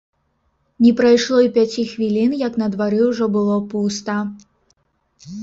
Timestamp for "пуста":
3.75-4.19